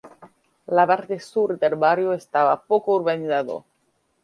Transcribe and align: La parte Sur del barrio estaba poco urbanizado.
La 0.79 0.85
parte 0.91 1.19
Sur 1.19 1.59
del 1.59 1.75
barrio 1.75 2.11
estaba 2.13 2.59
poco 2.65 2.95
urbanizado. 2.95 3.65